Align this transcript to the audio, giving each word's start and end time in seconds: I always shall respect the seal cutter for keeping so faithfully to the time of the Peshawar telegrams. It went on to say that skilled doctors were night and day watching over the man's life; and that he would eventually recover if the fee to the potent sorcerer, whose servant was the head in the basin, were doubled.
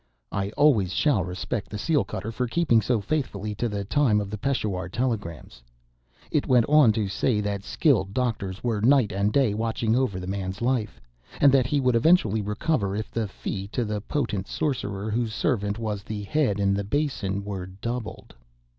I 0.31 0.49
always 0.57 0.91
shall 0.93 1.23
respect 1.23 1.69
the 1.69 1.77
seal 1.77 2.03
cutter 2.03 2.31
for 2.31 2.47
keeping 2.47 2.81
so 2.81 3.01
faithfully 3.01 3.53
to 3.53 3.69
the 3.69 3.85
time 3.85 4.19
of 4.19 4.31
the 4.31 4.37
Peshawar 4.39 4.89
telegrams. 4.89 5.61
It 6.31 6.47
went 6.47 6.65
on 6.65 6.91
to 6.93 7.07
say 7.07 7.39
that 7.41 7.61
skilled 7.63 8.11
doctors 8.11 8.63
were 8.63 8.81
night 8.81 9.11
and 9.11 9.31
day 9.31 9.53
watching 9.53 9.95
over 9.95 10.19
the 10.19 10.25
man's 10.25 10.59
life; 10.59 10.99
and 11.39 11.51
that 11.51 11.67
he 11.67 11.79
would 11.79 11.95
eventually 11.95 12.41
recover 12.41 12.95
if 12.95 13.11
the 13.11 13.27
fee 13.27 13.67
to 13.73 13.85
the 13.85 14.01
potent 14.01 14.47
sorcerer, 14.47 15.11
whose 15.11 15.35
servant 15.35 15.77
was 15.77 16.01
the 16.01 16.23
head 16.23 16.59
in 16.59 16.73
the 16.73 16.83
basin, 16.83 17.43
were 17.45 17.67
doubled. 17.67 18.33